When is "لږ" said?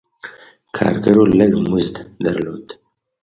1.37-1.51